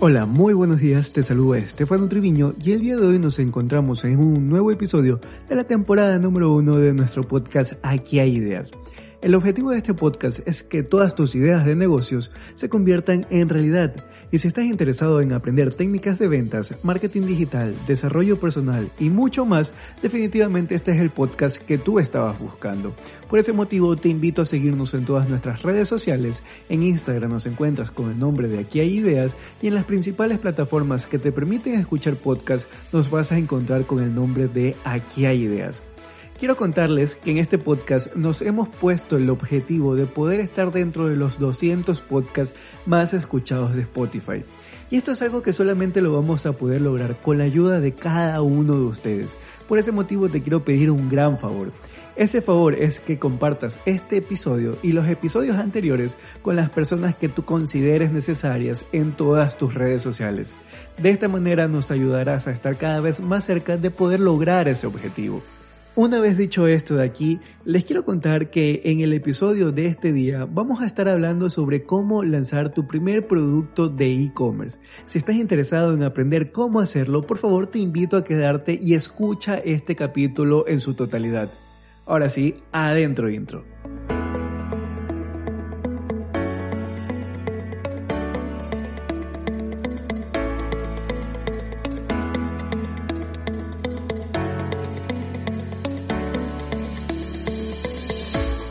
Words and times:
Hola, 0.00 0.26
muy 0.26 0.54
buenos 0.54 0.78
días, 0.78 1.10
te 1.10 1.24
saluda 1.24 1.58
Estefano 1.58 2.08
Triviño 2.08 2.54
y 2.62 2.70
el 2.70 2.82
día 2.82 2.96
de 2.96 3.04
hoy 3.04 3.18
nos 3.18 3.40
encontramos 3.40 4.04
en 4.04 4.20
un 4.20 4.48
nuevo 4.48 4.70
episodio 4.70 5.20
de 5.48 5.56
la 5.56 5.64
temporada 5.64 6.20
número 6.20 6.54
uno 6.54 6.76
de 6.76 6.94
nuestro 6.94 7.26
podcast 7.26 7.72
Aquí 7.82 8.20
hay 8.20 8.36
ideas. 8.36 8.70
El 9.22 9.34
objetivo 9.34 9.72
de 9.72 9.78
este 9.78 9.94
podcast 9.94 10.46
es 10.46 10.62
que 10.62 10.84
todas 10.84 11.16
tus 11.16 11.34
ideas 11.34 11.66
de 11.66 11.74
negocios 11.74 12.30
se 12.54 12.68
conviertan 12.68 13.26
en 13.30 13.48
realidad. 13.48 14.04
Y 14.30 14.38
si 14.38 14.48
estás 14.48 14.66
interesado 14.66 15.22
en 15.22 15.32
aprender 15.32 15.74
técnicas 15.74 16.18
de 16.18 16.28
ventas, 16.28 16.78
marketing 16.82 17.22
digital, 17.22 17.74
desarrollo 17.86 18.38
personal 18.38 18.92
y 18.98 19.08
mucho 19.08 19.46
más, 19.46 19.72
definitivamente 20.02 20.74
este 20.74 20.92
es 20.92 21.00
el 21.00 21.08
podcast 21.08 21.56
que 21.56 21.78
tú 21.78 21.98
estabas 21.98 22.38
buscando. 22.38 22.94
Por 23.30 23.38
ese 23.38 23.54
motivo 23.54 23.96
te 23.96 24.10
invito 24.10 24.42
a 24.42 24.46
seguirnos 24.46 24.92
en 24.92 25.06
todas 25.06 25.28
nuestras 25.30 25.62
redes 25.62 25.88
sociales. 25.88 26.44
En 26.68 26.82
Instagram 26.82 27.30
nos 27.30 27.46
encuentras 27.46 27.90
con 27.90 28.10
el 28.10 28.18
nombre 28.18 28.48
de 28.48 28.58
Aquí 28.58 28.80
hay 28.80 28.98
ideas 28.98 29.36
y 29.62 29.68
en 29.68 29.74
las 29.74 29.84
principales 29.84 30.38
plataformas 30.38 31.06
que 31.06 31.18
te 31.18 31.32
permiten 31.32 31.74
escuchar 31.74 32.16
podcasts 32.16 32.68
nos 32.92 33.10
vas 33.10 33.32
a 33.32 33.38
encontrar 33.38 33.86
con 33.86 34.02
el 34.02 34.14
nombre 34.14 34.48
de 34.48 34.76
Aquí 34.84 35.24
hay 35.24 35.42
ideas. 35.42 35.82
Quiero 36.38 36.56
contarles 36.56 37.16
que 37.16 37.32
en 37.32 37.38
este 37.38 37.58
podcast 37.58 38.14
nos 38.14 38.42
hemos 38.42 38.68
puesto 38.68 39.16
el 39.16 39.28
objetivo 39.28 39.96
de 39.96 40.06
poder 40.06 40.38
estar 40.38 40.70
dentro 40.70 41.08
de 41.08 41.16
los 41.16 41.40
200 41.40 42.00
podcasts 42.02 42.56
más 42.86 43.12
escuchados 43.12 43.74
de 43.74 43.82
Spotify. 43.82 44.44
Y 44.88 44.98
esto 44.98 45.10
es 45.10 45.20
algo 45.20 45.42
que 45.42 45.52
solamente 45.52 46.00
lo 46.00 46.12
vamos 46.12 46.46
a 46.46 46.52
poder 46.52 46.80
lograr 46.80 47.20
con 47.20 47.38
la 47.38 47.44
ayuda 47.44 47.80
de 47.80 47.92
cada 47.92 48.40
uno 48.40 48.76
de 48.76 48.84
ustedes. 48.84 49.36
Por 49.66 49.80
ese 49.80 49.90
motivo 49.90 50.28
te 50.28 50.40
quiero 50.40 50.64
pedir 50.64 50.92
un 50.92 51.08
gran 51.08 51.38
favor. 51.38 51.72
Ese 52.14 52.40
favor 52.40 52.76
es 52.76 53.00
que 53.00 53.18
compartas 53.18 53.80
este 53.84 54.18
episodio 54.18 54.78
y 54.80 54.92
los 54.92 55.08
episodios 55.08 55.56
anteriores 55.56 56.18
con 56.40 56.54
las 56.54 56.70
personas 56.70 57.16
que 57.16 57.28
tú 57.28 57.44
consideres 57.44 58.12
necesarias 58.12 58.86
en 58.92 59.12
todas 59.12 59.58
tus 59.58 59.74
redes 59.74 60.04
sociales. 60.04 60.54
De 60.98 61.10
esta 61.10 61.26
manera 61.26 61.66
nos 61.66 61.90
ayudarás 61.90 62.46
a 62.46 62.52
estar 62.52 62.76
cada 62.76 63.00
vez 63.00 63.20
más 63.20 63.44
cerca 63.44 63.76
de 63.76 63.90
poder 63.90 64.20
lograr 64.20 64.68
ese 64.68 64.86
objetivo. 64.86 65.42
Una 65.98 66.20
vez 66.20 66.38
dicho 66.38 66.68
esto 66.68 66.94
de 66.94 67.02
aquí, 67.02 67.40
les 67.64 67.84
quiero 67.84 68.04
contar 68.04 68.50
que 68.50 68.82
en 68.84 69.00
el 69.00 69.12
episodio 69.12 69.72
de 69.72 69.86
este 69.86 70.12
día 70.12 70.46
vamos 70.48 70.80
a 70.80 70.86
estar 70.86 71.08
hablando 71.08 71.50
sobre 71.50 71.82
cómo 71.82 72.22
lanzar 72.22 72.72
tu 72.72 72.86
primer 72.86 73.26
producto 73.26 73.88
de 73.88 74.12
e-commerce. 74.12 74.78
Si 75.06 75.18
estás 75.18 75.34
interesado 75.34 75.94
en 75.94 76.04
aprender 76.04 76.52
cómo 76.52 76.78
hacerlo, 76.78 77.26
por 77.26 77.38
favor 77.38 77.66
te 77.66 77.80
invito 77.80 78.16
a 78.16 78.22
quedarte 78.22 78.78
y 78.80 78.94
escucha 78.94 79.56
este 79.56 79.96
capítulo 79.96 80.68
en 80.68 80.78
su 80.78 80.94
totalidad. 80.94 81.50
Ahora 82.06 82.28
sí, 82.28 82.54
adentro 82.70 83.28
intro. 83.28 83.64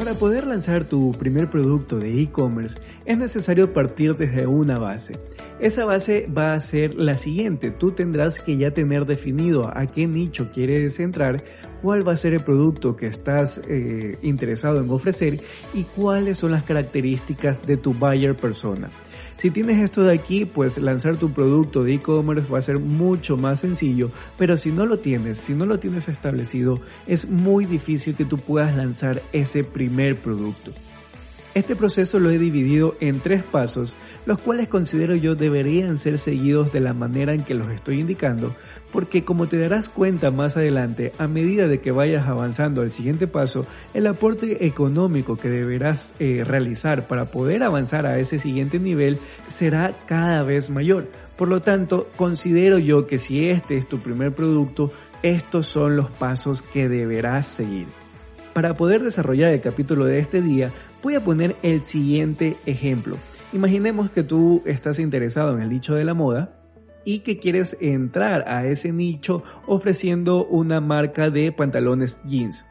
Para 0.08 0.20
poder 0.20 0.48
lanzar 0.48 0.86
tu 0.86 1.12
primer 1.20 1.50
producto 1.50 2.00
de 2.00 2.22
e-commerce 2.22 2.80
es 3.04 3.18
necesario 3.18 3.74
partir 3.74 4.16
desde 4.16 4.48
una 4.48 4.78
base. 4.80 5.20
Esa 5.60 5.86
base 5.86 6.28
va 6.28 6.54
a 6.54 6.60
ser 6.60 6.94
la 6.94 7.18
siguiente. 7.18 7.72
Tú 7.72 7.92
tendrás 7.92 8.40
que 8.40 8.58
ya 8.58 8.72
tener 8.72 9.08
definido 9.08 9.76
a 9.76 9.88
qué 9.88 10.06
nicho 10.06 10.52
quieres 10.52 11.00
entrar, 11.00 11.44
cuál 11.82 12.08
va 12.08 12.14
a 12.14 12.18
ser 12.18 12.36
el 12.36 12.44
producto 12.44 12.96
que 12.96 13.08
estás 13.08 13.60
eh, 13.68 14.20
interesado 14.22 14.80
en 14.80 14.90
ofrecer 14.92 15.42
y 15.74 15.84
cuáles 15.84 16.38
son 16.38 16.52
las 16.52 16.64
características 16.64 17.66
de 17.66 17.76
tu 17.76 17.96
buyer 17.96 18.36
persona. 18.36 18.92
Si 19.36 19.50
tienes 19.50 19.80
esto 19.80 20.04
de 20.04 20.14
aquí, 20.14 20.46
pues 20.46 20.78
lanzar 20.78 21.18
tu 21.18 21.34
producto 21.34 21.84
de 21.84 21.96
e-commerce 21.96 22.48
va 22.52 22.60
a 22.60 22.62
ser 22.62 22.78
mucho 22.78 23.36
más 23.36 23.62
sencillo, 23.62 24.12
pero 24.38 24.58
si 24.58 24.72
no 24.72 24.86
lo 24.86 25.00
tienes, 25.00 25.40
si 25.40 25.56
no 25.56 25.66
lo 25.66 25.80
tienes 25.80 26.08
establecido, 26.08 26.80
es 27.08 27.32
muy 27.32 27.66
difícil 27.66 28.16
que 28.16 28.26
tú 28.26 28.38
puedas 28.38 28.76
lanzar 28.76 29.24
ese 29.32 29.64
primer 29.64 30.18
producto. 30.18 30.72
Este 31.58 31.76
proceso 31.76 32.20
lo 32.20 32.30
he 32.30 32.38
dividido 32.38 32.96
en 33.00 33.20
tres 33.20 33.42
pasos, 33.42 33.96
los 34.28 34.38
cuales 34.38 34.68
considero 34.68 35.16
yo 35.16 35.34
deberían 35.34 35.98
ser 35.98 36.20
seguidos 36.20 36.72
de 36.72 36.82
la 36.82 36.94
manera 36.94 37.34
en 37.34 37.44
que 37.44 37.56
los 37.56 37.72
estoy 37.72 38.00
indicando, 38.00 38.56
porque 38.92 39.24
como 39.24 39.48
te 39.48 39.58
darás 39.58 39.90
cuenta 39.90 40.30
más 40.30 40.56
adelante, 40.56 41.14
a 41.18 41.28
medida 41.28 41.68
de 41.68 41.82
que 41.82 41.90
vayas 41.90 42.28
avanzando 42.28 42.82
al 42.82 42.92
siguiente 42.92 43.26
paso, 43.26 43.66
el 43.96 44.06
aporte 44.06 44.68
económico 44.68 45.38
que 45.38 45.50
deberás 45.50 46.14
eh, 46.20 46.44
realizar 46.46 47.08
para 47.08 47.32
poder 47.32 47.64
avanzar 47.64 48.06
a 48.06 48.20
ese 48.20 48.38
siguiente 48.38 48.78
nivel 48.78 49.18
será 49.48 49.98
cada 50.06 50.44
vez 50.44 50.70
mayor. 50.70 51.10
Por 51.38 51.48
lo 51.48 51.64
tanto, 51.64 52.08
considero 52.18 52.78
yo 52.78 53.08
que 53.08 53.18
si 53.18 53.50
este 53.50 53.78
es 53.78 53.88
tu 53.88 53.98
primer 53.98 54.36
producto, 54.36 54.92
estos 55.24 55.66
son 55.66 55.96
los 55.96 56.12
pasos 56.12 56.62
que 56.62 56.88
deberás 56.88 57.48
seguir. 57.48 57.88
Para 58.58 58.76
poder 58.76 59.04
desarrollar 59.04 59.52
el 59.52 59.62
capítulo 59.62 60.06
de 60.06 60.18
este 60.18 60.42
día, 60.42 60.74
voy 61.04 61.14
a 61.14 61.24
poner 61.24 61.56
el 61.62 61.84
siguiente 61.84 62.58
ejemplo. 62.66 63.16
Imaginemos 63.54 64.10
que 64.10 64.24
tú 64.24 64.64
estás 64.66 64.98
interesado 64.98 65.56
en 65.56 65.62
el 65.62 65.70
nicho 65.70 65.94
de 65.94 66.04
la 66.04 66.16
moda 66.16 66.60
y 67.06 67.20
que 67.20 67.38
quieres 67.38 67.78
entrar 67.82 68.46
a 68.48 68.66
ese 68.66 68.92
nicho 68.92 69.44
ofreciendo 69.68 70.44
una 70.48 70.82
marca 70.82 71.30
de 71.30 71.52
pantalones 71.52 72.20
jeans. 72.26 72.66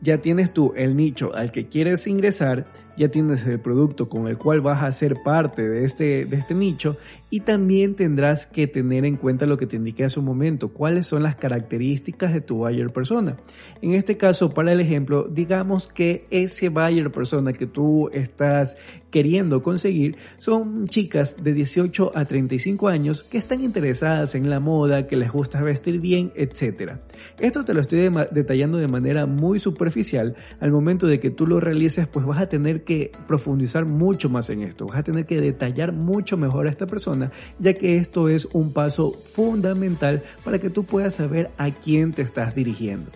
Ya 0.00 0.18
tienes 0.18 0.52
tú 0.52 0.72
el 0.76 0.94
nicho 0.94 1.34
al 1.34 1.50
que 1.50 1.66
quieres 1.66 2.06
ingresar 2.06 2.66
ya 2.96 3.08
tienes 3.08 3.46
el 3.46 3.60
producto 3.60 4.08
con 4.08 4.28
el 4.28 4.38
cual 4.38 4.60
vas 4.60 4.82
a 4.82 4.92
ser 4.92 5.16
parte 5.24 5.68
de 5.68 5.84
este, 5.84 6.24
de 6.24 6.36
este 6.36 6.54
nicho 6.54 6.96
y 7.30 7.40
también 7.40 7.96
tendrás 7.96 8.46
que 8.46 8.66
tener 8.66 9.04
en 9.04 9.16
cuenta 9.16 9.46
lo 9.46 9.56
que 9.56 9.66
te 9.66 9.76
indiqué 9.76 10.04
hace 10.04 10.20
un 10.20 10.26
momento, 10.26 10.68
cuáles 10.68 11.06
son 11.06 11.22
las 11.22 11.36
características 11.36 12.32
de 12.32 12.40
tu 12.40 12.58
buyer 12.58 12.92
persona. 12.92 13.36
En 13.82 13.94
este 13.94 14.16
caso, 14.16 14.54
para 14.54 14.72
el 14.72 14.80
ejemplo, 14.80 15.26
digamos 15.28 15.88
que 15.88 16.26
ese 16.30 16.68
buyer 16.68 17.10
persona 17.10 17.52
que 17.52 17.66
tú 17.66 18.08
estás 18.12 18.76
queriendo 19.10 19.62
conseguir 19.62 20.16
son 20.38 20.86
chicas 20.86 21.36
de 21.42 21.52
18 21.52 22.12
a 22.16 22.24
35 22.24 22.88
años 22.88 23.22
que 23.22 23.38
están 23.38 23.60
interesadas 23.62 24.34
en 24.34 24.50
la 24.50 24.60
moda, 24.60 25.06
que 25.06 25.16
les 25.16 25.30
gusta 25.30 25.62
vestir 25.62 26.00
bien, 26.00 26.32
etc. 26.34 26.94
Esto 27.38 27.64
te 27.64 27.74
lo 27.74 27.80
estoy 27.80 28.10
detallando 28.30 28.78
de 28.78 28.88
manera 28.88 29.26
muy 29.26 29.58
superficial. 29.58 30.36
Al 30.60 30.72
momento 30.72 31.06
de 31.06 31.20
que 31.20 31.30
tú 31.30 31.46
lo 31.46 31.60
realices, 31.60 32.08
pues 32.08 32.26
vas 32.26 32.40
a 32.40 32.48
tener 32.48 32.83
que 32.84 33.12
profundizar 33.26 33.84
mucho 33.84 34.28
más 34.28 34.50
en 34.50 34.62
esto, 34.62 34.86
vas 34.86 34.98
a 34.98 35.02
tener 35.02 35.26
que 35.26 35.40
detallar 35.40 35.92
mucho 35.92 36.36
mejor 36.36 36.66
a 36.66 36.70
esta 36.70 36.86
persona, 36.86 37.30
ya 37.58 37.74
que 37.74 37.96
esto 37.96 38.28
es 38.28 38.46
un 38.52 38.72
paso 38.72 39.12
fundamental 39.26 40.22
para 40.44 40.58
que 40.58 40.70
tú 40.70 40.84
puedas 40.84 41.14
saber 41.14 41.50
a 41.58 41.70
quién 41.70 42.12
te 42.12 42.22
estás 42.22 42.54
dirigiendo. 42.54 43.10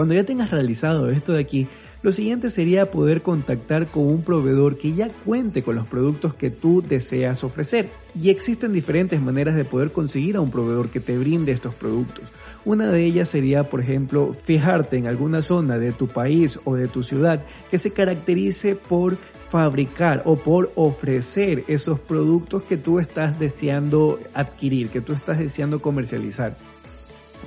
Cuando 0.00 0.14
ya 0.14 0.24
tengas 0.24 0.50
realizado 0.50 1.10
esto 1.10 1.34
de 1.34 1.40
aquí, 1.40 1.68
lo 2.00 2.10
siguiente 2.10 2.48
sería 2.48 2.90
poder 2.90 3.20
contactar 3.20 3.88
con 3.88 4.06
un 4.06 4.22
proveedor 4.22 4.78
que 4.78 4.94
ya 4.94 5.10
cuente 5.10 5.62
con 5.62 5.74
los 5.74 5.86
productos 5.86 6.32
que 6.32 6.48
tú 6.48 6.80
deseas 6.80 7.44
ofrecer. 7.44 7.90
Y 8.18 8.30
existen 8.30 8.72
diferentes 8.72 9.20
maneras 9.20 9.56
de 9.56 9.66
poder 9.66 9.92
conseguir 9.92 10.36
a 10.36 10.40
un 10.40 10.50
proveedor 10.50 10.88
que 10.88 11.00
te 11.00 11.18
brinde 11.18 11.52
estos 11.52 11.74
productos. 11.74 12.24
Una 12.64 12.86
de 12.86 13.04
ellas 13.04 13.28
sería, 13.28 13.68
por 13.68 13.82
ejemplo, 13.82 14.32
fijarte 14.32 14.96
en 14.96 15.06
alguna 15.06 15.42
zona 15.42 15.78
de 15.78 15.92
tu 15.92 16.08
país 16.08 16.58
o 16.64 16.76
de 16.76 16.88
tu 16.88 17.02
ciudad 17.02 17.44
que 17.70 17.78
se 17.78 17.92
caracterice 17.92 18.76
por 18.76 19.18
fabricar 19.50 20.22
o 20.24 20.36
por 20.36 20.72
ofrecer 20.76 21.64
esos 21.68 22.00
productos 22.00 22.62
que 22.62 22.78
tú 22.78 23.00
estás 23.00 23.38
deseando 23.38 24.18
adquirir, 24.32 24.88
que 24.88 25.02
tú 25.02 25.12
estás 25.12 25.38
deseando 25.38 25.82
comercializar. 25.82 26.56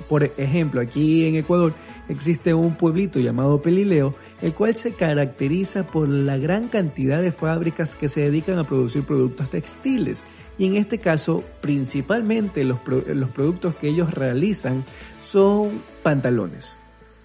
Por 0.08 0.24
ejemplo, 0.24 0.80
aquí 0.80 1.24
en 1.24 1.36
Ecuador 1.36 1.74
existe 2.08 2.54
un 2.54 2.76
pueblito 2.76 3.20
llamado 3.20 3.62
Pelileo, 3.62 4.14
el 4.42 4.54
cual 4.54 4.74
se 4.74 4.94
caracteriza 4.94 5.86
por 5.86 6.08
la 6.08 6.36
gran 6.36 6.68
cantidad 6.68 7.22
de 7.22 7.32
fábricas 7.32 7.94
que 7.94 8.08
se 8.08 8.22
dedican 8.22 8.58
a 8.58 8.64
producir 8.64 9.04
productos 9.04 9.50
textiles. 9.50 10.24
Y 10.58 10.66
en 10.66 10.76
este 10.76 10.98
caso, 10.98 11.42
principalmente 11.60 12.64
los, 12.64 12.78
los 12.86 13.30
productos 13.30 13.74
que 13.74 13.88
ellos 13.88 14.14
realizan 14.14 14.84
son 15.20 15.82
pantalones. 16.02 16.78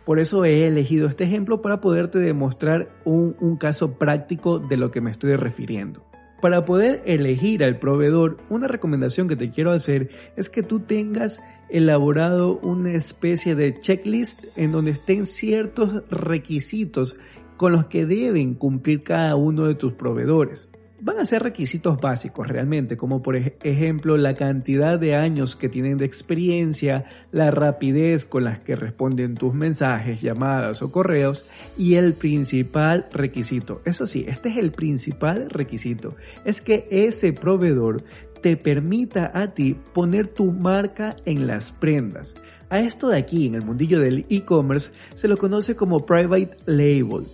Por 0.05 0.19
eso 0.19 0.43
he 0.43 0.65
elegido 0.65 1.07
este 1.07 1.25
ejemplo 1.25 1.61
para 1.61 1.81
poderte 1.81 2.17
demostrar 2.17 2.89
un, 3.05 3.35
un 3.39 3.57
caso 3.57 3.93
práctico 3.93 4.57
de 4.57 4.77
lo 4.77 4.89
que 4.89 5.01
me 5.01 5.11
estoy 5.11 5.35
refiriendo. 5.35 6.08
Para 6.41 6.65
poder 6.65 7.01
elegir 7.05 7.63
al 7.63 7.79
proveedor, 7.79 8.37
una 8.49 8.67
recomendación 8.67 9.27
que 9.27 9.35
te 9.35 9.51
quiero 9.51 9.71
hacer 9.71 10.09
es 10.37 10.49
que 10.49 10.63
tú 10.63 10.79
tengas 10.79 11.41
elaborado 11.69 12.59
una 12.59 12.93
especie 12.93 13.55
de 13.55 13.77
checklist 13.79 14.45
en 14.55 14.71
donde 14.71 14.91
estén 14.91 15.25
ciertos 15.25 16.03
requisitos 16.09 17.17
con 17.57 17.73
los 17.73 17.85
que 17.85 18.05
deben 18.05 18.53
cumplir 18.53 19.03
cada 19.03 19.35
uno 19.35 19.65
de 19.65 19.75
tus 19.75 19.93
proveedores 19.93 20.69
van 21.01 21.19
a 21.19 21.25
ser 21.25 21.43
requisitos 21.43 21.99
básicos 21.99 22.47
realmente, 22.47 22.97
como 22.97 23.21
por 23.21 23.35
ejemplo 23.35 24.17
la 24.17 24.35
cantidad 24.35 24.99
de 24.99 25.15
años 25.15 25.55
que 25.55 25.69
tienen 25.69 25.97
de 25.97 26.05
experiencia, 26.05 27.05
la 27.31 27.51
rapidez 27.51 28.25
con 28.25 28.43
las 28.43 28.59
que 28.59 28.75
responden 28.75 29.35
tus 29.35 29.53
mensajes, 29.53 30.21
llamadas 30.21 30.81
o 30.81 30.91
correos 30.91 31.45
y 31.77 31.95
el 31.95 32.13
principal 32.13 33.07
requisito. 33.11 33.81
Eso 33.85 34.07
sí, 34.07 34.25
este 34.27 34.49
es 34.49 34.57
el 34.57 34.71
principal 34.71 35.49
requisito, 35.49 36.15
es 36.45 36.61
que 36.61 36.87
ese 36.91 37.33
proveedor 37.33 38.03
te 38.41 38.57
permita 38.57 39.31
a 39.33 39.53
ti 39.53 39.75
poner 39.93 40.27
tu 40.27 40.51
marca 40.51 41.15
en 41.25 41.47
las 41.47 41.71
prendas. 41.71 42.35
A 42.69 42.79
esto 42.79 43.09
de 43.09 43.17
aquí, 43.17 43.47
en 43.47 43.55
el 43.55 43.63
mundillo 43.63 43.99
del 43.99 44.25
e-commerce, 44.29 44.91
se 45.13 45.27
lo 45.27 45.37
conoce 45.37 45.75
como 45.75 46.05
private 46.05 46.57
label. 46.65 47.25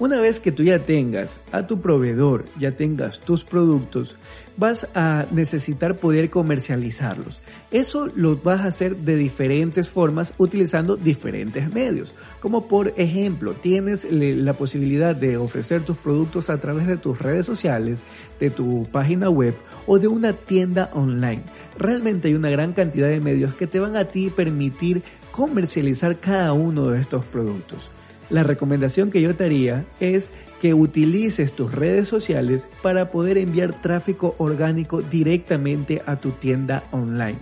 Una 0.00 0.18
vez 0.18 0.40
que 0.40 0.50
tú 0.50 0.62
ya 0.62 0.86
tengas 0.86 1.42
a 1.52 1.66
tu 1.66 1.82
proveedor, 1.82 2.46
ya 2.58 2.74
tengas 2.74 3.20
tus 3.20 3.44
productos, 3.44 4.16
vas 4.56 4.88
a 4.94 5.26
necesitar 5.30 5.98
poder 5.98 6.30
comercializarlos. 6.30 7.42
Eso 7.70 8.06
lo 8.14 8.38
vas 8.38 8.60
a 8.60 8.68
hacer 8.68 8.96
de 8.96 9.16
diferentes 9.16 9.90
formas 9.90 10.32
utilizando 10.38 10.96
diferentes 10.96 11.70
medios. 11.70 12.14
Como 12.40 12.66
por 12.66 12.94
ejemplo, 12.96 13.52
tienes 13.52 14.10
la 14.10 14.54
posibilidad 14.54 15.14
de 15.14 15.36
ofrecer 15.36 15.84
tus 15.84 15.98
productos 15.98 16.48
a 16.48 16.58
través 16.58 16.86
de 16.86 16.96
tus 16.96 17.18
redes 17.18 17.44
sociales, 17.44 18.04
de 18.40 18.48
tu 18.48 18.88
página 18.90 19.28
web 19.28 19.54
o 19.86 19.98
de 19.98 20.08
una 20.08 20.32
tienda 20.32 20.88
online. 20.94 21.42
Realmente 21.76 22.28
hay 22.28 22.34
una 22.34 22.48
gran 22.48 22.72
cantidad 22.72 23.08
de 23.10 23.20
medios 23.20 23.54
que 23.54 23.66
te 23.66 23.80
van 23.80 23.96
a 23.96 24.06
ti 24.06 24.30
permitir 24.30 25.02
comercializar 25.30 26.20
cada 26.20 26.54
uno 26.54 26.86
de 26.88 27.02
estos 27.02 27.22
productos 27.26 27.90
la 28.30 28.42
recomendación 28.44 29.10
que 29.10 29.20
yo 29.20 29.36
te 29.36 29.44
haría 29.44 29.84
es 29.98 30.32
que 30.60 30.72
utilices 30.74 31.52
tus 31.52 31.72
redes 31.72 32.08
sociales 32.08 32.68
para 32.82 33.10
poder 33.10 33.38
enviar 33.38 33.80
tráfico 33.80 34.34
orgánico 34.38 35.02
directamente 35.02 36.02
a 36.06 36.16
tu 36.16 36.32
tienda 36.32 36.84
online. 36.92 37.38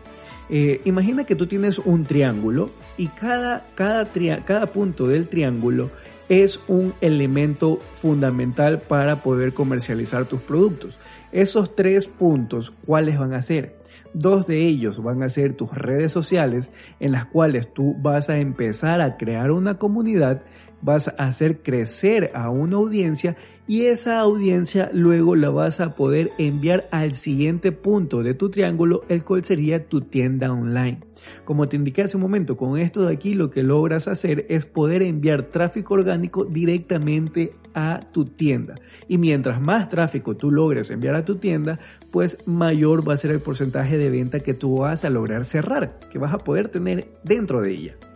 Eh, 0.50 0.80
imagina 0.84 1.24
que 1.24 1.36
tú 1.36 1.46
tienes 1.46 1.78
un 1.78 2.04
triángulo 2.04 2.70
y 2.96 3.08
cada, 3.08 3.66
cada, 3.74 4.08
cada 4.44 4.72
punto 4.72 5.06
del 5.06 5.28
triángulo 5.28 5.90
es 6.28 6.60
un 6.68 6.94
elemento 7.00 7.80
fundamental 7.92 8.80
para 8.80 9.22
poder 9.22 9.52
comercializar 9.52 10.26
tus 10.26 10.40
productos. 10.40 10.96
Esos 11.32 11.74
tres 11.76 12.06
puntos, 12.06 12.72
¿cuáles 12.86 13.18
van 13.18 13.34
a 13.34 13.42
ser? 13.42 13.76
Dos 14.14 14.46
de 14.46 14.66
ellos 14.66 15.02
van 15.02 15.22
a 15.22 15.28
ser 15.28 15.54
tus 15.54 15.70
redes 15.74 16.12
sociales 16.12 16.72
en 17.00 17.12
las 17.12 17.26
cuales 17.26 17.72
tú 17.72 17.94
vas 18.00 18.30
a 18.30 18.38
empezar 18.38 19.00
a 19.00 19.16
crear 19.16 19.50
una 19.50 19.78
comunidad 19.78 20.42
vas 20.80 21.08
a 21.08 21.24
hacer 21.24 21.62
crecer 21.62 22.30
a 22.34 22.50
una 22.50 22.76
audiencia 22.76 23.36
y 23.68 23.84
esa 23.84 24.18
audiencia 24.18 24.90
luego 24.94 25.36
la 25.36 25.50
vas 25.50 25.80
a 25.80 25.94
poder 25.94 26.32
enviar 26.38 26.88
al 26.90 27.14
siguiente 27.14 27.70
punto 27.70 28.22
de 28.22 28.32
tu 28.32 28.48
triángulo, 28.48 29.02
el 29.10 29.24
cual 29.24 29.44
sería 29.44 29.86
tu 29.86 30.00
tienda 30.00 30.50
online. 30.50 31.00
Como 31.44 31.68
te 31.68 31.76
indiqué 31.76 32.02
hace 32.02 32.16
un 32.16 32.22
momento, 32.22 32.56
con 32.56 32.78
esto 32.78 33.02
de 33.02 33.12
aquí 33.12 33.34
lo 33.34 33.50
que 33.50 33.62
logras 33.62 34.08
hacer 34.08 34.46
es 34.48 34.64
poder 34.64 35.02
enviar 35.02 35.50
tráfico 35.50 35.94
orgánico 35.94 36.46
directamente 36.46 37.52
a 37.74 38.08
tu 38.10 38.24
tienda. 38.24 38.76
Y 39.06 39.18
mientras 39.18 39.60
más 39.60 39.90
tráfico 39.90 40.34
tú 40.34 40.50
logres 40.50 40.90
enviar 40.90 41.14
a 41.14 41.26
tu 41.26 41.36
tienda, 41.36 41.78
pues 42.10 42.38
mayor 42.46 43.06
va 43.06 43.12
a 43.12 43.18
ser 43.18 43.32
el 43.32 43.40
porcentaje 43.40 43.98
de 43.98 44.08
venta 44.08 44.40
que 44.40 44.54
tú 44.54 44.78
vas 44.78 45.04
a 45.04 45.10
lograr 45.10 45.44
cerrar, 45.44 46.00
que 46.10 46.18
vas 46.18 46.32
a 46.32 46.38
poder 46.38 46.70
tener 46.70 47.08
dentro 47.22 47.60
de 47.60 47.72
ella. 47.72 48.07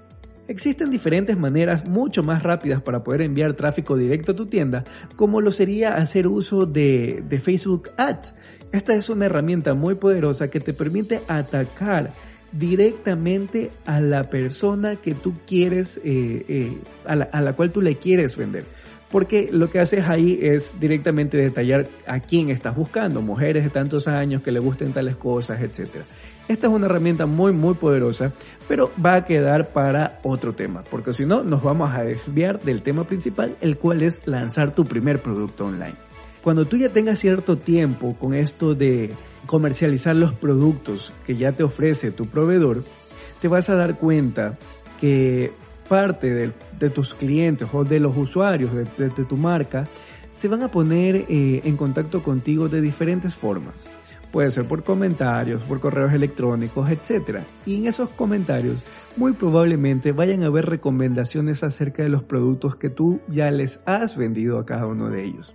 Existen 0.48 0.90
diferentes 0.90 1.38
maneras 1.38 1.84
mucho 1.84 2.22
más 2.22 2.42
rápidas 2.42 2.82
para 2.82 3.04
poder 3.04 3.22
enviar 3.22 3.54
tráfico 3.54 3.96
directo 3.96 4.32
a 4.32 4.36
tu 4.36 4.46
tienda, 4.46 4.84
como 5.16 5.40
lo 5.40 5.52
sería 5.52 5.96
hacer 5.96 6.26
uso 6.26 6.66
de, 6.66 7.24
Facebook 7.40 7.90
Ads. 7.96 8.34
Esta 8.72 8.94
es 8.94 9.08
una 9.08 9.26
herramienta 9.26 9.74
muy 9.74 9.94
poderosa 9.94 10.50
que 10.50 10.60
te 10.60 10.74
permite 10.74 11.20
atacar 11.28 12.12
directamente 12.50 13.70
a 13.86 14.00
la 14.00 14.28
persona 14.30 14.96
que 14.96 15.14
tú 15.14 15.34
quieres, 15.46 15.98
eh, 15.98 16.44
eh, 16.48 16.78
a, 17.06 17.14
la, 17.16 17.24
a 17.24 17.40
la 17.40 17.54
cual 17.54 17.70
tú 17.70 17.80
le 17.80 17.96
quieres 17.96 18.36
vender 18.36 18.64
porque 19.12 19.50
lo 19.52 19.70
que 19.70 19.78
haces 19.78 20.08
ahí 20.08 20.38
es 20.40 20.74
directamente 20.80 21.36
detallar 21.36 21.86
a 22.06 22.20
quién 22.20 22.48
estás 22.48 22.74
buscando, 22.74 23.20
mujeres 23.20 23.62
de 23.62 23.68
tantos 23.68 24.08
años 24.08 24.42
que 24.42 24.50
le 24.50 24.58
gusten 24.58 24.94
tales 24.94 25.16
cosas, 25.16 25.60
etcétera. 25.60 26.06
Esta 26.52 26.66
es 26.66 26.72
una 26.74 26.84
herramienta 26.84 27.24
muy 27.24 27.50
muy 27.52 27.72
poderosa, 27.72 28.30
pero 28.68 28.92
va 29.02 29.14
a 29.14 29.24
quedar 29.24 29.72
para 29.72 30.18
otro 30.22 30.52
tema, 30.52 30.84
porque 30.84 31.14
si 31.14 31.24
no 31.24 31.42
nos 31.42 31.62
vamos 31.62 31.94
a 31.94 32.02
desviar 32.02 32.60
del 32.60 32.82
tema 32.82 33.06
principal, 33.06 33.56
el 33.62 33.78
cual 33.78 34.02
es 34.02 34.26
lanzar 34.26 34.74
tu 34.74 34.84
primer 34.84 35.22
producto 35.22 35.64
online. 35.64 35.94
Cuando 36.42 36.66
tú 36.66 36.76
ya 36.76 36.90
tengas 36.90 37.20
cierto 37.20 37.56
tiempo 37.56 38.16
con 38.18 38.34
esto 38.34 38.74
de 38.74 39.14
comercializar 39.46 40.14
los 40.14 40.34
productos 40.34 41.14
que 41.24 41.36
ya 41.36 41.52
te 41.52 41.62
ofrece 41.62 42.10
tu 42.10 42.26
proveedor, 42.26 42.84
te 43.40 43.48
vas 43.48 43.70
a 43.70 43.74
dar 43.74 43.96
cuenta 43.96 44.58
que 45.00 45.54
parte 45.88 46.52
de, 46.78 46.90
tus 46.90 47.14
clientes 47.14 47.66
o 47.72 47.82
de 47.82 47.98
los 47.98 48.14
usuarios 48.14 48.72
de, 48.74 49.08
tu 49.08 49.38
marca 49.38 49.88
se 50.32 50.48
van 50.48 50.62
a 50.62 50.68
poner 50.68 51.16
eh, 51.30 51.62
en 51.64 51.78
contacto 51.78 52.22
contigo 52.22 52.68
de 52.68 52.82
diferentes 52.82 53.38
formas. 53.38 53.88
Puede 54.32 54.50
ser 54.50 54.66
por 54.66 54.82
comentarios, 54.82 55.62
por 55.62 55.78
correos 55.78 56.14
electrónicos, 56.14 56.90
etc. 56.90 57.40
Y 57.66 57.76
en 57.76 57.86
esos 57.86 58.08
comentarios 58.08 58.82
muy 59.16 59.34
probablemente 59.34 60.12
vayan 60.12 60.42
a 60.42 60.46
haber 60.46 60.66
recomendaciones 60.66 61.62
acerca 61.62 62.02
de 62.02 62.08
los 62.08 62.22
productos 62.22 62.74
que 62.76 62.88
tú 62.88 63.20
ya 63.28 63.50
les 63.50 63.82
has 63.84 64.16
vendido 64.16 64.58
a 64.58 64.64
cada 64.64 64.86
uno 64.86 65.10
de 65.10 65.22
ellos. 65.22 65.54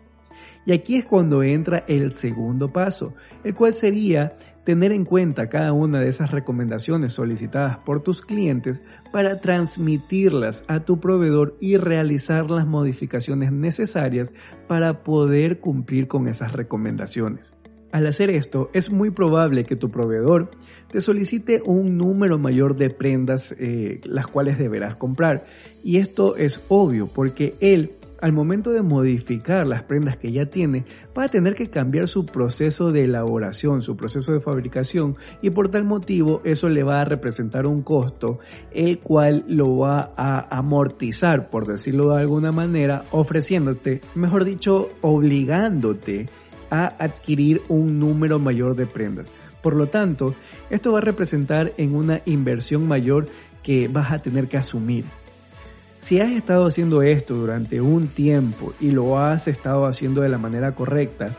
Y 0.68 0.74
aquí 0.74 0.98
es 0.98 1.06
cuando 1.06 1.44
entra 1.44 1.86
el 1.88 2.12
segundo 2.12 2.74
paso, 2.74 3.14
el 3.44 3.56
cual 3.56 3.74
sería 3.74 4.34
tener 4.66 4.92
en 4.92 5.06
cuenta 5.06 5.48
cada 5.48 5.72
una 5.72 6.02
de 6.02 6.10
esas 6.10 6.32
recomendaciones 6.32 7.14
solicitadas 7.14 7.78
por 7.78 8.04
tus 8.04 8.22
clientes 8.22 8.84
para 9.14 9.40
transmitirlas 9.40 10.66
a 10.68 10.82
tu 10.82 11.00
proveedor 11.00 11.56
y 11.62 11.78
realizar 11.78 12.52
las 12.52 12.68
modificaciones 12.68 13.54
necesarias 13.54 14.34
para 14.68 15.04
poder 15.04 15.62
cumplir 15.62 16.10
con 16.10 16.28
esas 16.28 16.52
recomendaciones. 16.52 17.54
Al 17.92 18.06
hacer 18.06 18.30
esto, 18.30 18.70
es 18.74 18.92
muy 18.92 19.12
probable 19.12 19.64
que 19.64 19.78
tu 19.78 19.90
proveedor 19.90 20.52
te 20.92 21.00
solicite 21.00 21.62
un 21.66 21.98
número 21.98 22.38
mayor 22.38 22.76
de 22.76 22.90
prendas 22.90 23.56
eh, 23.58 24.02
las 24.04 24.28
cuales 24.28 24.58
deberás 24.58 24.96
comprar. 24.96 25.46
Y 25.84 25.98
esto 25.98 26.36
es 26.36 26.62
obvio 26.68 27.08
porque 27.08 27.56
él, 27.62 27.94
al 28.22 28.34
momento 28.34 28.72
de 28.72 28.82
modificar 28.82 29.66
las 29.66 29.84
prendas 29.84 30.18
que 30.18 30.34
ya 30.34 30.48
tiene, 30.48 30.86
va 31.18 31.26
a 31.26 31.30
tener 31.30 31.56
que 31.56 31.70
cambiar 31.70 32.10
su 32.10 32.26
proceso 32.26 32.92
de 32.92 33.06
elaboración, 33.06 33.82
su 33.82 33.96
proceso 33.96 34.34
de 34.34 34.42
fabricación 34.42 35.16
y 35.42 35.52
por 35.52 35.70
tal 35.70 35.86
motivo 35.86 36.42
eso 36.44 36.68
le 36.68 36.84
va 36.84 37.02
a 37.02 37.06
representar 37.06 37.66
un 37.66 37.84
costo 37.84 38.40
el 38.72 39.00
cual 39.00 39.46
lo 39.48 39.78
va 39.78 40.12
a 40.18 40.58
amortizar, 40.58 41.50
por 41.50 41.66
decirlo 41.66 42.14
de 42.14 42.22
alguna 42.22 42.52
manera, 42.52 43.06
ofreciéndote, 43.12 44.02
mejor 44.14 44.44
dicho, 44.44 44.90
obligándote 45.02 46.30
a 46.70 46.88
adquirir 47.00 47.62
un 47.68 48.00
número 48.00 48.40
mayor 48.40 48.76
de 48.76 48.86
prendas. 48.86 49.32
Por 49.62 49.76
lo 49.76 49.88
tanto, 49.88 50.36
esto 50.70 50.92
va 50.92 51.00
a 51.00 51.02
representar 51.02 51.74
en 51.78 51.96
una 51.96 52.22
inversión 52.26 52.88
mayor 52.88 53.28
que 53.64 53.88
vas 53.88 54.12
a 54.12 54.20
tener 54.20 54.48
que 54.48 54.58
asumir. 54.58 55.06
Si 56.00 56.22
has 56.22 56.32
estado 56.32 56.68
haciendo 56.68 57.02
esto 57.02 57.36
durante 57.36 57.82
un 57.82 58.08
tiempo 58.08 58.74
y 58.80 58.92
lo 58.92 59.20
has 59.20 59.48
estado 59.48 59.86
haciendo 59.86 60.22
de 60.22 60.30
la 60.30 60.38
manera 60.38 60.76
correcta, 60.76 61.36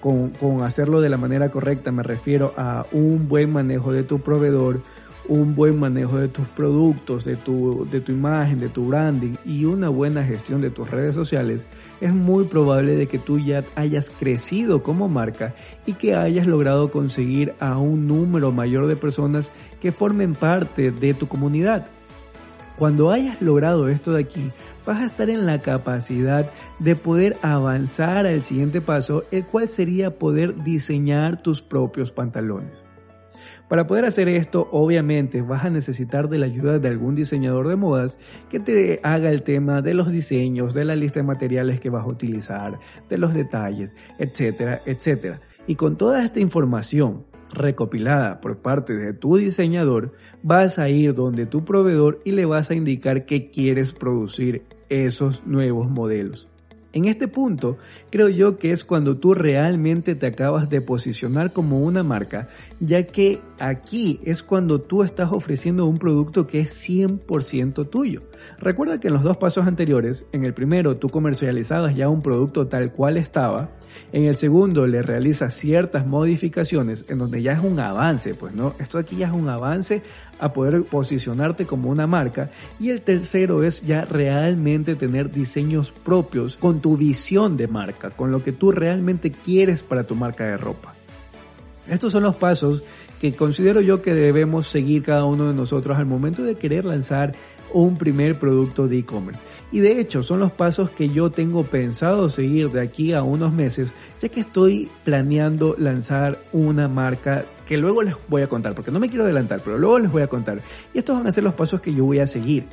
con, 0.00 0.30
con, 0.30 0.62
hacerlo 0.62 1.00
de 1.00 1.08
la 1.08 1.16
manera 1.16 1.50
correcta 1.50 1.90
me 1.90 2.02
refiero 2.02 2.52
a 2.58 2.86
un 2.92 3.26
buen 3.26 3.50
manejo 3.50 3.92
de 3.92 4.02
tu 4.02 4.20
proveedor, 4.20 4.82
un 5.28 5.54
buen 5.54 5.78
manejo 5.78 6.18
de 6.18 6.28
tus 6.28 6.46
productos, 6.48 7.24
de 7.24 7.36
tu, 7.36 7.86
de 7.90 8.00
tu 8.00 8.12
imagen, 8.12 8.60
de 8.60 8.68
tu 8.68 8.86
branding 8.86 9.36
y 9.44 9.64
una 9.64 9.88
buena 9.88 10.24
gestión 10.24 10.60
de 10.60 10.70
tus 10.70 10.90
redes 10.90 11.14
sociales, 11.14 11.66
es 12.00 12.12
muy 12.12 12.44
probable 12.44 12.94
de 12.94 13.06
que 13.06 13.18
tú 13.18 13.38
ya 13.38 13.64
hayas 13.74 14.10
crecido 14.10 14.82
como 14.82 15.08
marca 15.08 15.54
y 15.86 15.94
que 15.94 16.14
hayas 16.14 16.46
logrado 16.46 16.90
conseguir 16.90 17.54
a 17.60 17.78
un 17.78 18.06
número 18.06 18.52
mayor 18.52 18.86
de 18.86 18.96
personas 18.96 19.52
que 19.80 19.92
formen 19.92 20.34
parte 20.34 20.90
de 20.90 21.14
tu 21.14 21.28
comunidad. 21.28 21.86
Cuando 22.76 23.12
hayas 23.12 23.40
logrado 23.40 23.88
esto 23.88 24.12
de 24.12 24.22
aquí, 24.22 24.50
vas 24.84 25.00
a 25.00 25.04
estar 25.04 25.30
en 25.30 25.46
la 25.46 25.62
capacidad 25.62 26.50
de 26.80 26.96
poder 26.96 27.36
avanzar 27.40 28.26
al 28.26 28.42
siguiente 28.42 28.80
paso, 28.80 29.24
el 29.30 29.46
cual 29.46 29.68
sería 29.68 30.18
poder 30.18 30.62
diseñar 30.64 31.40
tus 31.40 31.62
propios 31.62 32.10
pantalones. 32.10 32.84
Para 33.68 33.86
poder 33.86 34.04
hacer 34.04 34.28
esto, 34.28 34.68
obviamente 34.72 35.40
vas 35.40 35.64
a 35.64 35.70
necesitar 35.70 36.28
de 36.28 36.38
la 36.38 36.46
ayuda 36.46 36.78
de 36.78 36.88
algún 36.88 37.14
diseñador 37.14 37.68
de 37.68 37.76
modas 37.76 38.18
que 38.50 38.60
te 38.60 39.00
haga 39.02 39.30
el 39.30 39.42
tema 39.42 39.80
de 39.80 39.94
los 39.94 40.12
diseños, 40.12 40.74
de 40.74 40.84
la 40.84 40.96
lista 40.96 41.20
de 41.20 41.26
materiales 41.26 41.80
que 41.80 41.88
vas 41.90 42.04
a 42.04 42.08
utilizar, 42.08 42.78
de 43.08 43.18
los 43.18 43.32
detalles, 43.32 43.96
etcétera, 44.18 44.82
etcétera. 44.84 45.40
Y 45.66 45.76
con 45.76 45.96
toda 45.96 46.22
esta 46.22 46.40
información 46.40 47.24
recopilada 47.54 48.40
por 48.40 48.58
parte 48.58 48.94
de 48.94 49.14
tu 49.14 49.36
diseñador, 49.36 50.12
vas 50.42 50.78
a 50.78 50.88
ir 50.88 51.14
donde 51.14 51.46
tu 51.46 51.64
proveedor 51.64 52.20
y 52.24 52.32
le 52.32 52.44
vas 52.44 52.70
a 52.70 52.74
indicar 52.74 53.24
que 53.24 53.50
quieres 53.50 53.92
producir 53.94 54.64
esos 54.88 55.46
nuevos 55.46 55.90
modelos. 55.90 56.48
En 56.94 57.06
este 57.06 57.26
punto, 57.26 57.76
creo 58.08 58.28
yo 58.28 58.56
que 58.56 58.70
es 58.70 58.84
cuando 58.84 59.16
tú 59.16 59.34
realmente 59.34 60.14
te 60.14 60.26
acabas 60.26 60.70
de 60.70 60.80
posicionar 60.80 61.52
como 61.52 61.80
una 61.80 62.04
marca, 62.04 62.48
ya 62.78 63.02
que 63.02 63.40
aquí 63.58 64.20
es 64.22 64.44
cuando 64.44 64.80
tú 64.80 65.02
estás 65.02 65.32
ofreciendo 65.32 65.86
un 65.86 65.98
producto 65.98 66.46
que 66.46 66.60
es 66.60 66.88
100% 66.88 67.90
tuyo. 67.90 68.22
Recuerda 68.60 69.00
que 69.00 69.08
en 69.08 69.14
los 69.14 69.24
dos 69.24 69.38
pasos 69.38 69.66
anteriores, 69.66 70.24
en 70.30 70.44
el 70.44 70.54
primero 70.54 70.96
tú 70.96 71.08
comercializabas 71.08 71.96
ya 71.96 72.08
un 72.08 72.22
producto 72.22 72.68
tal 72.68 72.92
cual 72.92 73.16
estaba, 73.16 73.70
en 74.12 74.24
el 74.24 74.36
segundo 74.36 74.86
le 74.86 75.02
realizas 75.02 75.54
ciertas 75.54 76.06
modificaciones 76.06 77.06
en 77.08 77.18
donde 77.18 77.42
ya 77.42 77.52
es 77.52 77.60
un 77.60 77.80
avance, 77.80 78.34
pues 78.34 78.54
no, 78.54 78.76
esto 78.78 78.98
aquí 78.98 79.16
ya 79.16 79.26
es 79.26 79.32
un 79.32 79.48
avance 79.48 80.02
a 80.38 80.52
poder 80.52 80.84
posicionarte 80.84 81.66
como 81.66 81.90
una 81.90 82.06
marca 82.06 82.50
y 82.78 82.90
el 82.90 83.02
tercero 83.02 83.62
es 83.62 83.82
ya 83.82 84.04
realmente 84.04 84.94
tener 84.94 85.30
diseños 85.30 85.92
propios 85.92 86.56
con 86.56 86.80
tu 86.80 86.96
visión 86.96 87.56
de 87.56 87.68
marca, 87.68 88.10
con 88.10 88.30
lo 88.30 88.42
que 88.42 88.52
tú 88.52 88.72
realmente 88.72 89.30
quieres 89.30 89.82
para 89.82 90.04
tu 90.04 90.14
marca 90.14 90.44
de 90.44 90.56
ropa. 90.56 90.94
Estos 91.88 92.12
son 92.12 92.22
los 92.22 92.36
pasos 92.36 92.82
que 93.20 93.34
considero 93.34 93.80
yo 93.80 94.02
que 94.02 94.14
debemos 94.14 94.66
seguir 94.66 95.02
cada 95.02 95.24
uno 95.24 95.48
de 95.48 95.54
nosotros 95.54 95.98
al 95.98 96.06
momento 96.06 96.42
de 96.42 96.56
querer 96.56 96.84
lanzar 96.84 97.34
un 97.74 97.98
primer 97.98 98.38
producto 98.38 98.86
de 98.86 98.98
e-commerce. 98.98 99.42
Y 99.72 99.80
de 99.80 100.00
hecho 100.00 100.22
son 100.22 100.38
los 100.38 100.52
pasos 100.52 100.90
que 100.90 101.08
yo 101.08 101.30
tengo 101.30 101.64
pensado 101.64 102.28
seguir 102.28 102.70
de 102.70 102.80
aquí 102.80 103.12
a 103.12 103.22
unos 103.22 103.52
meses, 103.52 103.94
ya 104.22 104.28
que 104.28 104.40
estoy 104.40 104.90
planeando 105.04 105.74
lanzar 105.76 106.38
una 106.52 106.88
marca 106.88 107.44
que 107.66 107.76
luego 107.76 108.02
les 108.02 108.14
voy 108.28 108.42
a 108.42 108.48
contar, 108.48 108.74
porque 108.74 108.90
no 108.90 109.00
me 109.00 109.08
quiero 109.08 109.24
adelantar, 109.24 109.60
pero 109.64 109.78
luego 109.78 109.98
les 109.98 110.10
voy 110.10 110.22
a 110.22 110.26
contar. 110.26 110.60
Y 110.92 110.98
estos 110.98 111.16
van 111.16 111.26
a 111.26 111.30
ser 111.32 111.44
los 111.44 111.54
pasos 111.54 111.80
que 111.80 111.94
yo 111.94 112.04
voy 112.04 112.18
a 112.18 112.26
seguir. 112.26 112.66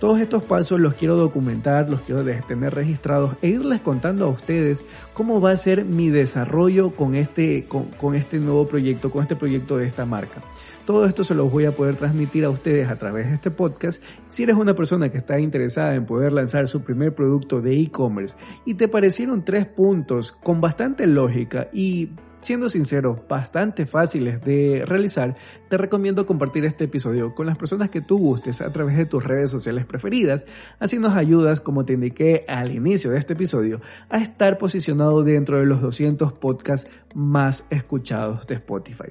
Todos 0.00 0.20
estos 0.20 0.42
pasos 0.42 0.80
los 0.80 0.94
quiero 0.94 1.16
documentar, 1.16 1.88
los 1.88 2.00
quiero 2.02 2.24
tener 2.46 2.74
registrados 2.74 3.36
e 3.42 3.48
irles 3.48 3.80
contando 3.80 4.26
a 4.26 4.28
ustedes 4.28 4.84
cómo 5.12 5.40
va 5.40 5.52
a 5.52 5.56
ser 5.56 5.84
mi 5.84 6.08
desarrollo 6.08 6.90
con 6.90 7.14
este, 7.14 7.64
con, 7.66 7.84
con 7.84 8.14
este 8.14 8.38
nuevo 8.38 8.66
proyecto, 8.66 9.10
con 9.10 9.22
este 9.22 9.36
proyecto 9.36 9.76
de 9.76 9.86
esta 9.86 10.04
marca. 10.04 10.42
Todo 10.86 11.04
esto 11.04 11.22
se 11.22 11.34
los 11.34 11.52
voy 11.52 11.66
a 11.66 11.72
poder 11.72 11.96
transmitir 11.96 12.44
a 12.44 12.50
ustedes 12.50 12.88
a 12.88 12.96
través 12.96 13.28
de 13.28 13.34
este 13.34 13.50
podcast. 13.50 14.02
Si 14.28 14.44
eres 14.44 14.56
una 14.56 14.74
persona 14.74 15.10
que 15.10 15.18
está 15.18 15.38
interesada 15.38 15.94
en 15.94 16.06
poder 16.06 16.32
lanzar 16.32 16.66
su 16.66 16.82
primer 16.82 17.14
producto 17.14 17.60
de 17.60 17.78
e-commerce 17.78 18.36
y 18.64 18.74
te 18.74 18.88
parecieron 18.88 19.44
tres 19.44 19.66
puntos 19.66 20.32
con 20.32 20.62
bastante 20.62 21.06
lógica 21.06 21.68
y 21.72 22.08
siendo 22.40 22.68
sincero, 22.68 23.24
bastante 23.28 23.86
fáciles 23.86 24.44
de 24.44 24.84
realizar, 24.86 25.36
te 25.68 25.76
recomiendo 25.76 26.26
compartir 26.26 26.64
este 26.64 26.84
episodio 26.84 27.34
con 27.34 27.46
las 27.46 27.56
personas 27.56 27.90
que 27.90 28.00
tú 28.00 28.18
gustes 28.18 28.60
a 28.60 28.72
través 28.72 28.96
de 28.96 29.06
tus 29.06 29.24
redes 29.24 29.50
sociales 29.50 29.84
preferidas. 29.84 30.46
Así 30.78 30.98
nos 30.98 31.14
ayudas, 31.14 31.60
como 31.60 31.84
te 31.84 31.94
indiqué 31.94 32.44
al 32.48 32.74
inicio 32.74 33.10
de 33.10 33.18
este 33.18 33.34
episodio, 33.34 33.80
a 34.08 34.18
estar 34.18 34.58
posicionado 34.58 35.22
dentro 35.22 35.58
de 35.58 35.66
los 35.66 35.80
200 35.80 36.32
podcasts 36.34 36.90
más 37.14 37.66
escuchados 37.70 38.46
de 38.46 38.54
Spotify. 38.54 39.08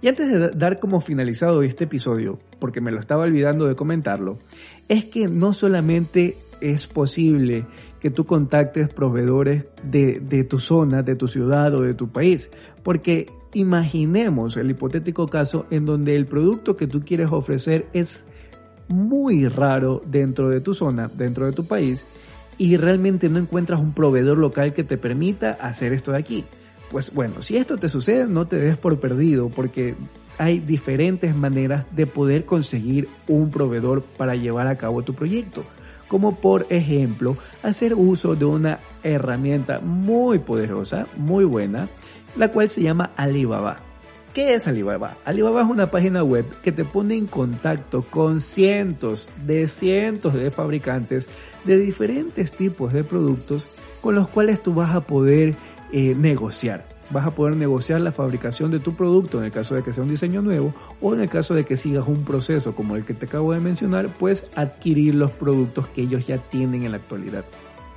Y 0.00 0.08
antes 0.08 0.30
de 0.30 0.50
dar 0.50 0.78
como 0.78 1.00
finalizado 1.00 1.62
este 1.62 1.84
episodio, 1.84 2.38
porque 2.58 2.80
me 2.80 2.92
lo 2.92 3.00
estaba 3.00 3.24
olvidando 3.24 3.66
de 3.66 3.76
comentarlo, 3.76 4.38
es 4.88 5.04
que 5.06 5.28
no 5.28 5.52
solamente 5.52 6.36
es 6.60 6.86
posible 6.86 7.66
que 8.00 8.10
tú 8.10 8.24
contactes 8.24 8.88
proveedores 8.88 9.66
de, 9.84 10.20
de, 10.20 10.44
tu 10.44 10.58
zona, 10.58 11.02
de 11.02 11.14
tu 11.16 11.28
ciudad 11.28 11.74
o 11.74 11.82
de 11.82 11.94
tu 11.94 12.08
país. 12.08 12.50
Porque 12.82 13.26
imaginemos 13.52 14.56
el 14.56 14.70
hipotético 14.70 15.28
caso 15.28 15.66
en 15.70 15.84
donde 15.84 16.16
el 16.16 16.26
producto 16.26 16.76
que 16.76 16.86
tú 16.86 17.02
quieres 17.04 17.28
ofrecer 17.30 17.86
es 17.92 18.26
muy 18.88 19.46
raro 19.48 20.02
dentro 20.06 20.48
de 20.48 20.60
tu 20.60 20.74
zona, 20.74 21.08
dentro 21.08 21.46
de 21.46 21.52
tu 21.52 21.66
país, 21.66 22.06
y 22.58 22.76
realmente 22.76 23.28
no 23.28 23.38
encuentras 23.38 23.80
un 23.80 23.94
proveedor 23.94 24.38
local 24.38 24.72
que 24.72 24.84
te 24.84 24.98
permita 24.98 25.52
hacer 25.52 25.92
esto 25.92 26.12
de 26.12 26.18
aquí. 26.18 26.44
Pues 26.90 27.12
bueno, 27.14 27.40
si 27.40 27.56
esto 27.56 27.76
te 27.76 27.88
sucede, 27.88 28.26
no 28.26 28.48
te 28.48 28.56
des 28.56 28.76
por 28.76 28.98
perdido, 28.98 29.48
porque 29.48 29.94
hay 30.38 30.58
diferentes 30.58 31.36
maneras 31.36 31.86
de 31.94 32.06
poder 32.06 32.44
conseguir 32.46 33.08
un 33.28 33.50
proveedor 33.50 34.02
para 34.02 34.34
llevar 34.34 34.66
a 34.66 34.76
cabo 34.76 35.02
tu 35.02 35.14
proyecto 35.14 35.64
como 36.10 36.34
por 36.34 36.66
ejemplo 36.70 37.36
hacer 37.62 37.94
uso 37.94 38.34
de 38.34 38.44
una 38.44 38.80
herramienta 39.04 39.78
muy 39.78 40.40
poderosa, 40.40 41.06
muy 41.16 41.44
buena, 41.44 41.88
la 42.36 42.48
cual 42.48 42.68
se 42.68 42.82
llama 42.82 43.12
Alibaba. 43.16 43.78
¿Qué 44.34 44.54
es 44.54 44.66
Alibaba? 44.66 45.16
Alibaba 45.24 45.62
es 45.62 45.68
una 45.68 45.90
página 45.92 46.24
web 46.24 46.44
que 46.62 46.72
te 46.72 46.84
pone 46.84 47.16
en 47.16 47.28
contacto 47.28 48.02
con 48.02 48.40
cientos 48.40 49.30
de 49.46 49.68
cientos 49.68 50.34
de 50.34 50.50
fabricantes 50.50 51.28
de 51.64 51.78
diferentes 51.78 52.52
tipos 52.52 52.92
de 52.92 53.04
productos 53.04 53.68
con 54.00 54.16
los 54.16 54.28
cuales 54.28 54.62
tú 54.62 54.74
vas 54.74 54.94
a 54.94 55.02
poder 55.02 55.54
eh, 55.92 56.16
negociar 56.16 56.89
vas 57.10 57.26
a 57.26 57.30
poder 57.32 57.56
negociar 57.56 58.00
la 58.00 58.12
fabricación 58.12 58.70
de 58.70 58.80
tu 58.80 58.94
producto 58.94 59.38
en 59.38 59.44
el 59.44 59.52
caso 59.52 59.74
de 59.74 59.82
que 59.82 59.92
sea 59.92 60.04
un 60.04 60.10
diseño 60.10 60.42
nuevo 60.42 60.74
o 61.00 61.14
en 61.14 61.20
el 61.20 61.28
caso 61.28 61.54
de 61.54 61.64
que 61.64 61.76
sigas 61.76 62.06
un 62.06 62.24
proceso 62.24 62.74
como 62.74 62.96
el 62.96 63.04
que 63.04 63.14
te 63.14 63.26
acabo 63.26 63.52
de 63.52 63.60
mencionar, 63.60 64.08
pues 64.18 64.50
adquirir 64.54 65.14
los 65.14 65.30
productos 65.30 65.88
que 65.88 66.02
ellos 66.02 66.26
ya 66.26 66.38
tienen 66.38 66.84
en 66.84 66.92
la 66.92 66.98
actualidad. 66.98 67.44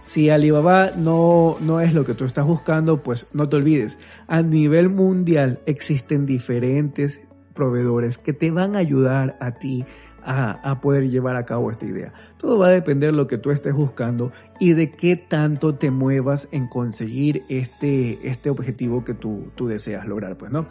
Si 0.05 0.29
Alibaba 0.29 0.91
no, 0.91 1.57
no 1.61 1.79
es 1.79 1.93
lo 1.93 2.03
que 2.03 2.13
tú 2.13 2.25
estás 2.25 2.45
buscando, 2.45 3.01
pues 3.01 3.27
no 3.31 3.47
te 3.47 3.55
olvides, 3.55 3.99
a 4.27 4.41
nivel 4.41 4.89
mundial 4.89 5.61
existen 5.65 6.25
diferentes 6.25 7.23
proveedores 7.53 8.17
que 8.17 8.33
te 8.33 8.51
van 8.51 8.75
a 8.75 8.79
ayudar 8.79 9.37
a 9.39 9.51
ti 9.51 9.85
a, 10.25 10.79
poder 10.81 11.09
llevar 11.09 11.35
a 11.35 11.45
cabo 11.45 11.71
esta 11.71 11.85
idea. 11.85 12.13
Todo 12.37 12.57
va 12.57 12.67
a 12.67 12.71
depender 12.71 13.11
de 13.11 13.17
lo 13.17 13.27
que 13.27 13.37
tú 13.37 13.51
estés 13.51 13.73
buscando 13.73 14.31
y 14.59 14.73
de 14.73 14.91
qué 14.91 15.15
tanto 15.15 15.75
te 15.75 15.91
muevas 15.91 16.47
en 16.51 16.67
conseguir 16.67 17.43
este, 17.49 18.27
este 18.27 18.49
objetivo 18.49 19.03
que 19.03 19.13
tú, 19.13 19.51
tú 19.55 19.67
deseas 19.67 20.07
lograr, 20.07 20.37
pues, 20.37 20.51
¿no? 20.51 20.65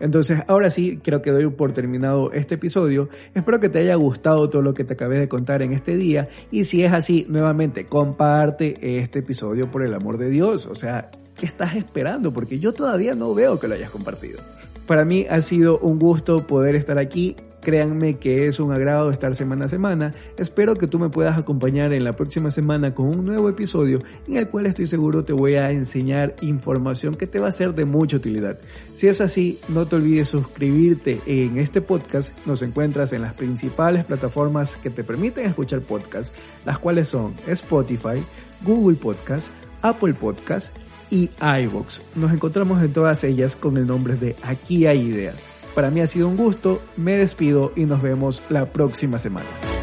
Entonces, 0.00 0.42
ahora 0.48 0.70
sí, 0.70 1.00
creo 1.02 1.22
que 1.22 1.30
doy 1.30 1.48
por 1.48 1.72
terminado 1.72 2.32
este 2.32 2.56
episodio. 2.56 3.08
Espero 3.34 3.60
que 3.60 3.68
te 3.68 3.78
haya 3.78 3.94
gustado 3.94 4.50
todo 4.50 4.62
lo 4.62 4.74
que 4.74 4.84
te 4.84 4.94
acabé 4.94 5.18
de 5.18 5.28
contar 5.28 5.62
en 5.62 5.72
este 5.72 5.96
día. 5.96 6.28
Y 6.50 6.64
si 6.64 6.82
es 6.82 6.92
así, 6.92 7.26
nuevamente, 7.28 7.86
comparte 7.86 8.98
este 8.98 9.20
episodio 9.20 9.70
por 9.70 9.84
el 9.84 9.94
amor 9.94 10.18
de 10.18 10.30
Dios. 10.30 10.66
O 10.66 10.74
sea, 10.74 11.10
¿qué 11.36 11.46
estás 11.46 11.76
esperando? 11.76 12.32
Porque 12.32 12.58
yo 12.58 12.72
todavía 12.72 13.14
no 13.14 13.34
veo 13.34 13.58
que 13.60 13.68
lo 13.68 13.74
hayas 13.74 13.90
compartido. 13.90 14.40
Para 14.86 15.04
mí 15.04 15.26
ha 15.30 15.40
sido 15.40 15.78
un 15.78 15.98
gusto 15.98 16.46
poder 16.46 16.74
estar 16.74 16.98
aquí 16.98 17.36
Créanme 17.64 18.18
que 18.18 18.46
es 18.46 18.60
un 18.60 18.72
agrado 18.72 19.10
estar 19.10 19.34
semana 19.34 19.64
a 19.64 19.68
semana. 19.68 20.14
Espero 20.36 20.76
que 20.76 20.86
tú 20.86 20.98
me 20.98 21.08
puedas 21.08 21.38
acompañar 21.38 21.94
en 21.94 22.04
la 22.04 22.12
próxima 22.12 22.50
semana 22.50 22.94
con 22.94 23.06
un 23.06 23.24
nuevo 23.24 23.48
episodio 23.48 24.02
en 24.28 24.36
el 24.36 24.48
cual 24.48 24.66
estoy 24.66 24.86
seguro 24.86 25.24
te 25.24 25.32
voy 25.32 25.54
a 25.54 25.70
enseñar 25.70 26.36
información 26.42 27.14
que 27.14 27.26
te 27.26 27.38
va 27.38 27.48
a 27.48 27.52
ser 27.52 27.74
de 27.74 27.86
mucha 27.86 28.18
utilidad. 28.18 28.58
Si 28.92 29.08
es 29.08 29.22
así, 29.22 29.58
no 29.68 29.86
te 29.86 29.96
olvides 29.96 30.28
suscribirte 30.28 31.22
en 31.26 31.58
este 31.58 31.80
podcast. 31.80 32.36
Nos 32.44 32.60
encuentras 32.60 33.14
en 33.14 33.22
las 33.22 33.32
principales 33.32 34.04
plataformas 34.04 34.76
que 34.76 34.90
te 34.90 35.02
permiten 35.02 35.46
escuchar 35.46 35.80
podcasts, 35.80 36.36
las 36.66 36.78
cuales 36.78 37.08
son 37.08 37.34
Spotify, 37.46 38.22
Google 38.62 38.98
Podcast, 38.98 39.52
Apple 39.80 40.12
Podcast 40.12 40.76
y 41.10 41.30
iVoox. 41.40 42.00
Nos 42.14 42.30
encontramos 42.30 42.82
en 42.82 42.92
todas 42.92 43.24
ellas 43.24 43.56
con 43.56 43.78
el 43.78 43.86
nombre 43.86 44.16
de 44.16 44.36
Aquí 44.42 44.86
hay 44.86 45.00
ideas. 45.00 45.48
Para 45.74 45.90
mí 45.90 46.00
ha 46.00 46.06
sido 46.06 46.28
un 46.28 46.36
gusto, 46.36 46.80
me 46.96 47.16
despido 47.16 47.72
y 47.74 47.84
nos 47.84 48.00
vemos 48.00 48.42
la 48.48 48.66
próxima 48.66 49.18
semana. 49.18 49.73